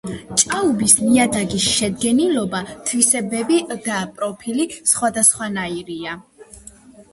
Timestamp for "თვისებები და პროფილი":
2.89-4.69